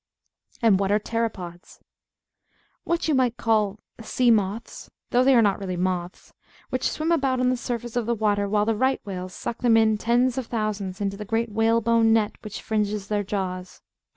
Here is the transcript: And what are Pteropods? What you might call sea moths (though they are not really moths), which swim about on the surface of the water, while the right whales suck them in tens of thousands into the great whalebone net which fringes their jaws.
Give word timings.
And 0.63 0.79
what 0.79 0.91
are 0.91 0.97
Pteropods? 0.97 1.79
What 2.85 3.07
you 3.07 3.13
might 3.13 3.37
call 3.37 3.77
sea 4.01 4.31
moths 4.31 4.89
(though 5.11 5.23
they 5.23 5.35
are 5.35 5.43
not 5.43 5.59
really 5.59 5.77
moths), 5.77 6.33
which 6.71 6.89
swim 6.89 7.11
about 7.11 7.39
on 7.39 7.51
the 7.51 7.55
surface 7.55 7.95
of 7.95 8.07
the 8.07 8.15
water, 8.15 8.49
while 8.49 8.65
the 8.65 8.73
right 8.75 8.99
whales 9.05 9.35
suck 9.35 9.59
them 9.59 9.77
in 9.77 9.99
tens 9.99 10.39
of 10.39 10.47
thousands 10.47 11.01
into 11.01 11.17
the 11.17 11.23
great 11.23 11.51
whalebone 11.51 12.13
net 12.13 12.31
which 12.41 12.63
fringes 12.63 13.09
their 13.09 13.21
jaws. 13.23 13.83